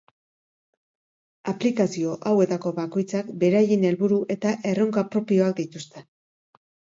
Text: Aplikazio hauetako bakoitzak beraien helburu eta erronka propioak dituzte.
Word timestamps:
Aplikazio 1.51 2.15
hauetako 2.31 2.71
bakoitzak 2.79 3.29
beraien 3.43 3.85
helburu 3.91 4.19
eta 4.37 4.55
erronka 4.73 5.05
propioak 5.13 5.55
dituzte. 5.61 6.05